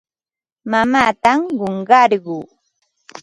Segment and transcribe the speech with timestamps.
[0.71, 2.37] Mamaatam qunqarquu.